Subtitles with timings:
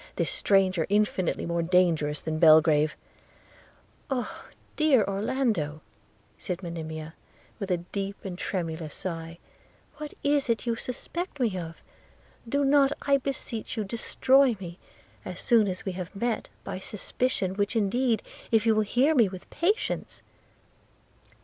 [0.15, 2.97] this stranger, infinitely more dangerous than Belgrave...'
[4.09, 4.45] 'Oh!
[4.75, 5.81] dear Orlando,'
[6.39, 7.13] said Monimia,
[7.59, 9.37] with a deep and tremulous sigh,
[9.97, 11.77] 'what is it you suspect me of?
[12.49, 14.79] Do not, I beseech you, destroy me
[15.23, 19.29] as soon as we have met, by suspicion, which indeed, if you will hear me
[19.29, 20.23] with patience